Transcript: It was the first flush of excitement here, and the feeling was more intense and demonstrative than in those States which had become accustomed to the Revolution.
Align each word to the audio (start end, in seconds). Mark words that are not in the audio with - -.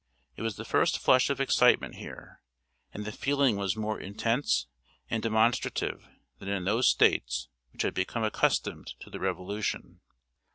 It 0.35 0.41
was 0.41 0.55
the 0.55 0.65
first 0.65 0.97
flush 0.97 1.29
of 1.29 1.39
excitement 1.39 1.93
here, 1.93 2.41
and 2.91 3.05
the 3.05 3.11
feeling 3.11 3.55
was 3.55 3.75
more 3.75 3.99
intense 3.99 4.65
and 5.11 5.21
demonstrative 5.21 6.09
than 6.39 6.49
in 6.49 6.65
those 6.65 6.87
States 6.89 7.49
which 7.71 7.83
had 7.83 7.93
become 7.93 8.23
accustomed 8.23 8.95
to 9.01 9.11
the 9.11 9.19
Revolution. 9.19 9.99